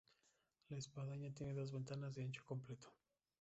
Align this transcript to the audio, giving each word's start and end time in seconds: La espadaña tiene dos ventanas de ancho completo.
La 0.69 0.77
espadaña 0.79 1.29
tiene 1.31 1.53
dos 1.53 1.71
ventanas 1.71 2.15
de 2.15 2.23
ancho 2.23 2.41
completo. 2.43 2.87